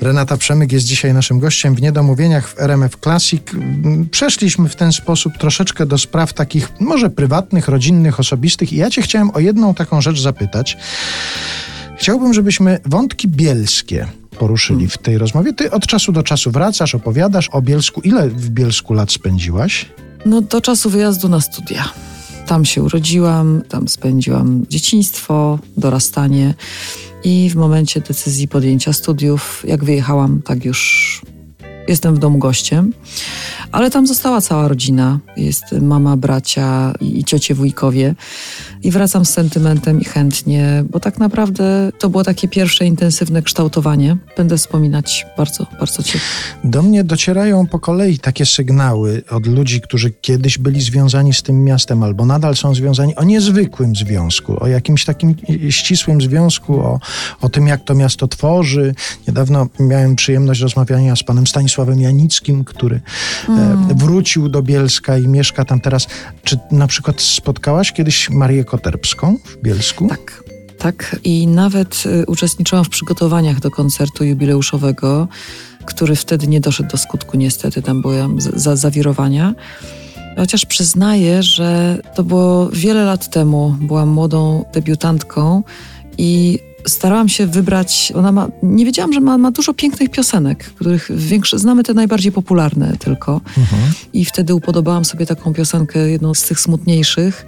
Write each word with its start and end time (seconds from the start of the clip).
Renata 0.00 0.36
Przemyk 0.36 0.72
jest 0.72 0.86
dzisiaj 0.86 1.14
naszym 1.14 1.38
gościem 1.38 1.74
w 1.74 1.82
Niedomówieniach 1.82 2.48
w 2.48 2.60
RMF 2.60 2.96
Classic. 2.96 3.42
Przeszliśmy 4.10 4.68
w 4.68 4.76
ten 4.76 4.92
sposób 4.92 5.38
troszeczkę 5.38 5.86
do 5.86 5.98
spraw 5.98 6.32
takich 6.32 6.80
może 6.80 7.10
prywatnych, 7.10 7.68
rodzinnych, 7.68 8.20
osobistych 8.20 8.72
i 8.72 8.76
ja 8.76 8.90
cię 8.90 9.02
chciałem 9.02 9.30
o 9.30 9.38
jedną 9.38 9.74
taką 9.74 10.00
rzecz 10.00 10.20
zapytać. 10.20 10.76
Chciałbym, 11.96 12.34
żebyśmy 12.34 12.78
wątki 12.84 13.28
bielskie 13.28 14.06
poruszyli 14.38 14.88
w 14.88 14.98
tej 14.98 15.18
rozmowie. 15.18 15.52
Ty 15.52 15.70
od 15.70 15.86
czasu 15.86 16.12
do 16.12 16.22
czasu 16.22 16.50
wracasz, 16.50 16.94
opowiadasz 16.94 17.48
o 17.48 17.62
Bielsku. 17.62 18.00
Ile 18.00 18.28
w 18.28 18.50
Bielsku 18.50 18.94
lat 18.94 19.12
spędziłaś? 19.12 19.86
No 20.26 20.40
do 20.40 20.60
czasu 20.60 20.90
wyjazdu 20.90 21.28
na 21.28 21.40
studia. 21.40 21.84
Tam 22.46 22.64
się 22.64 22.82
urodziłam, 22.82 23.62
tam 23.68 23.88
spędziłam 23.88 24.66
dzieciństwo, 24.68 25.58
dorastanie 25.76 26.54
i 27.24 27.50
w 27.50 27.56
momencie 27.56 28.00
decyzji 28.00 28.48
podjęcia 28.48 28.92
studiów, 28.92 29.64
jak 29.66 29.84
wyjechałam, 29.84 30.42
tak 30.42 30.64
już 30.64 31.22
jestem 31.88 32.14
w 32.14 32.18
domu 32.18 32.38
gościem. 32.38 32.92
Ale 33.72 33.90
tam 33.90 34.06
została 34.06 34.40
cała 34.40 34.68
rodzina. 34.68 35.18
Jest 35.36 35.72
mama, 35.72 36.16
bracia 36.16 36.92
i, 37.00 37.18
i 37.18 37.24
ciocie, 37.24 37.54
wujkowie. 37.54 38.14
I 38.82 38.90
wracam 38.90 39.24
z 39.24 39.30
sentymentem 39.30 40.00
i 40.00 40.04
chętnie, 40.04 40.84
bo 40.90 41.00
tak 41.00 41.18
naprawdę 41.18 41.92
to 41.98 42.08
było 42.08 42.24
takie 42.24 42.48
pierwsze 42.48 42.84
intensywne 42.84 43.42
kształtowanie. 43.42 44.16
Będę 44.36 44.56
wspominać 44.56 45.26
bardzo, 45.36 45.66
bardzo 45.78 46.02
ciepło. 46.02 46.28
Do 46.64 46.82
mnie 46.82 47.04
docierają 47.04 47.66
po 47.66 47.78
kolei 47.78 48.18
takie 48.18 48.46
sygnały 48.46 49.22
od 49.30 49.46
ludzi, 49.46 49.80
którzy 49.80 50.10
kiedyś 50.10 50.58
byli 50.58 50.80
związani 50.80 51.34
z 51.34 51.42
tym 51.42 51.64
miastem 51.64 52.02
albo 52.02 52.26
nadal 52.26 52.56
są 52.56 52.74
związani 52.74 53.16
o 53.16 53.24
niezwykłym 53.24 53.96
związku, 53.96 54.62
o 54.62 54.66
jakimś 54.66 55.04
takim 55.04 55.34
ścisłym 55.70 56.20
związku, 56.20 56.80
o, 56.80 57.00
o 57.40 57.48
tym, 57.48 57.66
jak 57.66 57.84
to 57.84 57.94
miasto 57.94 58.28
tworzy. 58.28 58.94
Niedawno 59.28 59.66
miałem 59.80 60.16
przyjemność 60.16 60.60
rozmawiania 60.60 61.16
z 61.16 61.22
panem 61.22 61.46
Stanisławem 61.46 62.00
Janickim, 62.00 62.64
który 62.64 63.00
mm. 63.48 63.57
Wrócił 63.96 64.48
do 64.48 64.62
Bielska 64.62 65.18
i 65.18 65.28
mieszka 65.28 65.64
tam 65.64 65.80
teraz. 65.80 66.06
Czy 66.44 66.58
na 66.70 66.86
przykład 66.86 67.20
spotkałaś 67.20 67.92
kiedyś 67.92 68.30
Marię 68.30 68.64
Koterbską 68.64 69.36
w 69.44 69.62
Bielsku? 69.62 70.08
Tak. 70.08 70.44
Tak, 70.78 71.16
i 71.24 71.46
nawet 71.46 72.04
y, 72.06 72.26
uczestniczyłam 72.26 72.84
w 72.84 72.88
przygotowaniach 72.88 73.60
do 73.60 73.70
koncertu 73.70 74.24
jubileuszowego, 74.24 75.28
który 75.84 76.16
wtedy 76.16 76.46
nie 76.46 76.60
doszedł 76.60 76.90
do 76.90 76.96
skutku, 76.96 77.36
niestety, 77.36 77.82
tam 77.82 78.02
były 78.02 78.24
za 78.38 78.76
zawirowania. 78.76 79.54
Chociaż 80.36 80.66
przyznaję, 80.66 81.42
że 81.42 81.98
to 82.14 82.24
było 82.24 82.68
wiele 82.68 83.04
lat 83.04 83.30
temu. 83.30 83.76
Byłam 83.80 84.08
młodą 84.08 84.64
debiutantką 84.74 85.62
i 86.18 86.58
starałam 86.88 87.28
się 87.28 87.46
wybrać, 87.46 88.12
ona 88.14 88.32
ma, 88.32 88.48
nie 88.62 88.84
wiedziałam, 88.84 89.12
że 89.12 89.20
ma, 89.20 89.38
ma 89.38 89.50
dużo 89.50 89.74
pięknych 89.74 90.10
piosenek, 90.10 90.64
których 90.64 91.08
większe, 91.16 91.58
znamy 91.58 91.82
te 91.82 91.94
najbardziej 91.94 92.32
popularne 92.32 92.96
tylko. 92.98 93.40
Mhm. 93.58 93.82
I 94.12 94.24
wtedy 94.24 94.54
upodobałam 94.54 95.04
sobie 95.04 95.26
taką 95.26 95.54
piosenkę, 95.54 96.10
jedną 96.10 96.34
z 96.34 96.42
tych 96.42 96.60
smutniejszych, 96.60 97.46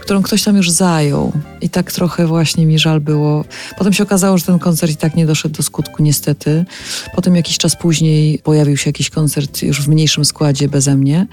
którą 0.00 0.22
ktoś 0.22 0.42
tam 0.42 0.56
już 0.56 0.70
zajął. 0.70 1.32
I 1.60 1.68
tak 1.68 1.92
trochę 1.92 2.26
właśnie 2.26 2.66
mi 2.66 2.78
żal 2.78 3.00
było. 3.00 3.44
Potem 3.78 3.92
się 3.92 4.02
okazało, 4.02 4.38
że 4.38 4.44
ten 4.44 4.58
koncert 4.58 4.92
i 4.92 4.96
tak 4.96 5.16
nie 5.16 5.26
doszedł 5.26 5.56
do 5.56 5.62
skutku, 5.62 6.02
niestety. 6.02 6.64
Potem 7.14 7.36
jakiś 7.36 7.58
czas 7.58 7.76
później 7.76 8.38
pojawił 8.38 8.76
się 8.76 8.88
jakiś 8.88 9.10
koncert 9.10 9.62
już 9.62 9.82
w 9.82 9.88
mniejszym 9.88 10.24
składzie 10.24 10.68
beze 10.68 10.96
mnie 10.96 11.26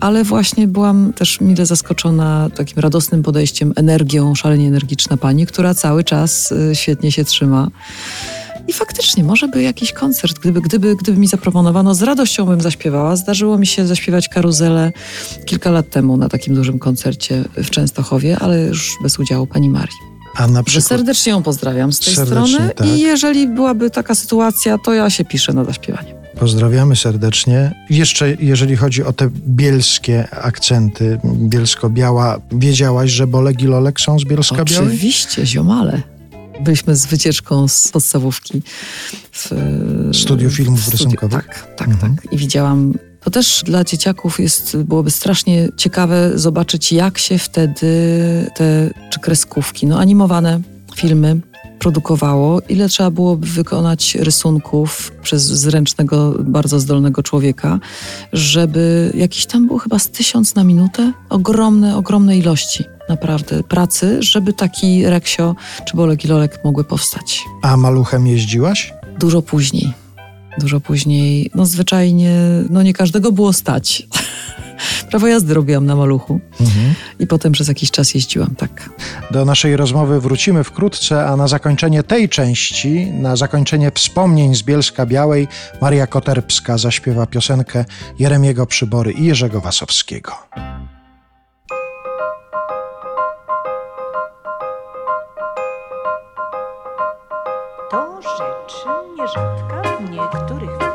ale 0.00 0.24
właśnie 0.24 0.68
byłam 0.68 1.12
też 1.12 1.40
mile 1.40 1.66
zaskoczona 1.66 2.50
takim 2.54 2.78
radosnym 2.78 3.22
podejściem, 3.22 3.72
energią, 3.76 4.34
szalenie 4.34 4.68
energiczna 4.68 5.16
pani, 5.16 5.46
która 5.46 5.74
cały 5.74 6.04
czas 6.04 6.52
y, 6.52 6.74
świetnie 6.74 7.12
się 7.12 7.24
trzyma. 7.24 7.68
I 8.68 8.72
faktycznie, 8.72 9.24
może 9.24 9.48
by 9.48 9.62
jakiś 9.62 9.92
koncert, 9.92 10.38
gdyby, 10.38 10.60
gdyby, 10.60 10.96
gdyby 10.96 11.18
mi 11.18 11.26
zaproponowano, 11.26 11.94
z 11.94 12.02
radością 12.02 12.46
bym 12.46 12.60
zaśpiewała. 12.60 13.16
Zdarzyło 13.16 13.58
mi 13.58 13.66
się 13.66 13.86
zaśpiewać 13.86 14.28
karuzelę 14.28 14.92
kilka 15.44 15.70
lat 15.70 15.90
temu 15.90 16.16
na 16.16 16.28
takim 16.28 16.54
dużym 16.54 16.78
koncercie 16.78 17.44
w 17.56 17.70
Częstochowie, 17.70 18.38
ale 18.38 18.60
już 18.60 18.92
bez 19.02 19.18
udziału 19.18 19.46
pani 19.46 19.70
Marii. 19.70 19.96
A 20.36 20.46
na 20.46 20.62
przykład... 20.62 20.88
Serdecznie 20.88 21.32
ją 21.32 21.42
pozdrawiam 21.42 21.92
z 21.92 22.00
tej 22.00 22.14
strony 22.26 22.70
tak. 22.76 22.86
i 22.86 23.00
jeżeli 23.00 23.48
byłaby 23.48 23.90
taka 23.90 24.14
sytuacja, 24.14 24.78
to 24.78 24.94
ja 24.94 25.10
się 25.10 25.24
piszę 25.24 25.52
na 25.52 25.64
zaśpiewanie. 25.64 26.15
Pozdrawiamy 26.38 26.96
serdecznie. 26.96 27.84
Jeszcze 27.90 28.34
jeżeli 28.34 28.76
chodzi 28.76 29.04
o 29.04 29.12
te 29.12 29.30
bielskie 29.48 30.30
akcenty, 30.30 31.18
bielsko-biała, 31.24 32.40
wiedziałaś, 32.52 33.10
że 33.10 33.26
Bolek 33.26 33.62
i 33.62 33.66
Lolek 33.66 34.00
są 34.00 34.18
z 34.18 34.24
Bielska-Białej? 34.24 34.86
Oczywiście, 34.86 35.46
ziomale. 35.46 36.02
Byliśmy 36.60 36.96
z 36.96 37.06
wycieczką 37.06 37.68
z 37.68 37.88
podstawówki 37.88 38.62
w 39.32 39.50
studiu 40.12 40.50
filmów 40.50 40.80
w 40.80 40.88
rysunkowych. 40.88 41.46
Tak, 41.46 41.76
tak, 41.76 41.88
mhm. 41.88 42.16
tak. 42.16 42.32
I 42.32 42.36
widziałam 42.36 42.92
to 43.20 43.30
też 43.30 43.62
dla 43.64 43.84
dzieciaków 43.84 44.40
jest, 44.40 44.76
byłoby 44.76 45.10
strasznie 45.10 45.68
ciekawe 45.76 46.38
zobaczyć, 46.38 46.92
jak 46.92 47.18
się 47.18 47.38
wtedy 47.38 47.86
te 48.54 48.90
czy 49.10 49.20
kreskówki, 49.20 49.86
no 49.86 49.98
animowane 49.98 50.60
filmy 50.96 51.40
produkowało, 51.78 52.60
ile 52.68 52.88
trzeba 52.88 53.10
byłoby 53.10 53.46
wykonać 53.46 54.14
rysunków 54.14 55.12
przez 55.22 55.42
zręcznego, 55.42 56.34
bardzo 56.40 56.80
zdolnego 56.80 57.22
człowieka, 57.22 57.78
żeby 58.32 59.12
jakiś 59.14 59.46
tam 59.46 59.66
był 59.66 59.78
chyba 59.78 59.98
z 59.98 60.08
tysiąc 60.08 60.54
na 60.54 60.64
minutę, 60.64 61.12
ogromne, 61.28 61.96
ogromne 61.96 62.38
ilości 62.38 62.84
naprawdę 63.08 63.62
pracy, 63.62 64.22
żeby 64.22 64.52
taki 64.52 65.06
Reksio 65.06 65.56
czy 65.84 65.96
Bolek 65.96 66.24
i 66.24 66.28
Lolek 66.28 66.60
mogły 66.64 66.84
powstać. 66.84 67.44
A 67.62 67.76
maluchem 67.76 68.26
jeździłaś? 68.26 68.94
Dużo 69.20 69.42
później. 69.42 69.92
Dużo 70.58 70.80
później, 70.80 71.50
no 71.54 71.66
zwyczajnie, 71.66 72.38
no 72.70 72.82
nie 72.82 72.92
każdego 72.92 73.32
było 73.32 73.52
stać. 73.52 74.02
Prawo 75.10 75.26
jazdy 75.26 75.54
robiłam 75.54 75.86
na 75.86 75.96
maluchu 75.96 76.40
mhm. 76.60 76.94
i 77.18 77.26
potem 77.26 77.52
przez 77.52 77.68
jakiś 77.68 77.90
czas 77.90 78.14
jeździłam, 78.14 78.54
tak. 78.56 78.90
Do 79.30 79.44
naszej 79.44 79.76
rozmowy 79.76 80.20
wrócimy 80.20 80.64
wkrótce, 80.64 81.26
a 81.26 81.36
na 81.36 81.48
zakończenie 81.48 82.02
tej 82.02 82.28
części, 82.28 83.06
na 83.06 83.36
zakończenie 83.36 83.90
wspomnień 83.94 84.54
z 84.54 84.62
Bielska 84.62 85.06
Białej, 85.06 85.48
Maria 85.80 86.06
Koterbska 86.06 86.78
zaśpiewa 86.78 87.26
piosenkę 87.26 87.84
Jeremiego 88.18 88.66
Przybory 88.66 89.12
i 89.12 89.24
Jerzego 89.24 89.60
Wasowskiego. 89.60 90.32
To 97.90 98.20
rzecz 98.22 98.74
nierzadka 99.18 99.82
w 99.98 100.10
niektórych 100.10 100.85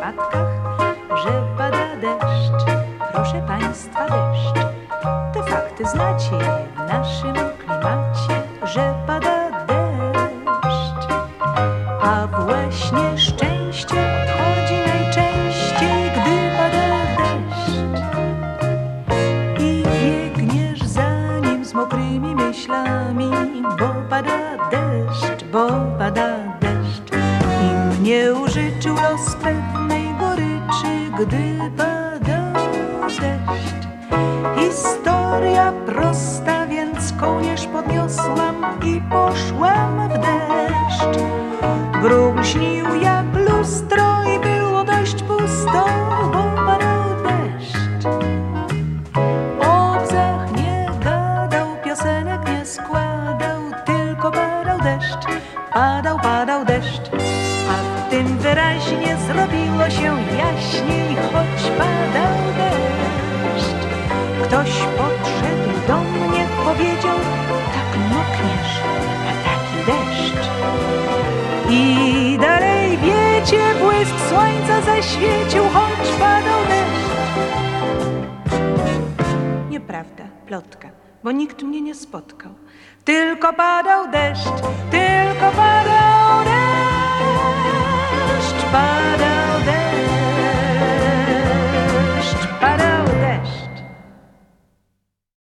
Znacie 5.92 6.40
w 6.76 6.80
naszym 6.88 7.36
klimacie, 7.60 8.44
że 8.64 8.94
pada 9.08 9.66
deszcz. 9.68 11.08
A 12.02 12.28
właśnie 12.28 13.18
szczęście 13.18 13.96
odchodzi 13.96 14.76
najczęściej, 14.88 16.12
gdy 16.12 16.58
pada 16.58 17.06
deszcz. 17.18 17.76
I 19.60 19.84
biegniesz 19.84 20.84
za 20.84 21.40
nim 21.40 21.66
z 21.66 21.74
mokrymi 21.74 22.36
myślami, 22.36 23.32
bo 23.80 23.94
pada 24.10 24.70
deszcz, 24.72 25.44
bo 25.52 25.68
pada 25.98 26.38
deszcz. 26.60 27.12
I 27.62 28.00
mnie 28.00 28.34
użyczył 28.34 28.96
los 28.96 29.36
pewnej 29.36 30.16
goryczy, 30.20 31.12
gdy 31.20 31.72
pada 31.78 32.20
deszcz. 32.20 33.81
Historia 34.42 35.74
prosta, 35.86 36.68
więc 36.68 37.14
kołnierz 37.20 37.68
podniosłam 37.68 38.66
i 38.86 39.02
poszłam 39.10 40.10
w 40.10 40.14
deszcz. 40.14 41.20
Bruk 42.02 42.46
śnił 42.46 42.96
jak 43.02 43.26
lustro 43.50 44.24
i 44.36 44.40
było 44.40 44.84
dość 44.84 45.24
pusto, 45.24 45.86
bo 46.34 46.44
padał 46.66 47.04
deszcz. 47.24 48.06
O 49.60 49.98
nie 50.58 50.90
gadał, 51.04 51.68
piosenek 51.86 52.50
nie 52.50 52.66
składał, 52.66 53.62
tylko 53.86 54.32
padał 54.32 54.80
deszcz. 54.80 55.26
Padał, 55.74 56.20
padał 56.20 56.66
deszcz, 56.66 57.12
a 57.70 58.10
tym 58.10 58.38
wyraźnie 58.38 59.18
zrobiło 59.28 59.90
się 59.90 60.18
jaśniej, 60.38 61.16
choć 61.16 61.72
padał 61.78 62.38
deszcz. 62.58 63.01
Ktoś 64.52 64.72
podszedł 64.98 65.88
do 65.88 65.98
mnie, 65.98 66.48
powiedział, 66.66 67.18
tak 67.74 68.00
mokniesz, 68.10 68.82
a 69.28 69.34
taki 69.44 69.86
deszcz. 69.86 70.48
I 71.70 72.38
dalej 72.42 72.98
wiecie, 72.98 73.76
błysk 73.80 74.16
słońca 74.30 74.82
zaświecił, 74.82 75.64
choć 75.64 76.10
padał 76.20 76.60
deszcz. 76.70 77.12
Nieprawda, 79.70 80.24
plotka, 80.46 80.90
bo 81.24 81.32
nikt 81.32 81.64
mnie 81.64 81.82
nie 81.82 81.96
spotkał. 81.96 82.52
Tylko 83.06 83.54
padał 83.54 84.12
deszcz, 84.12 84.62
tylko 84.92 85.52
padał 85.56 86.44
deszcz. 86.44 86.51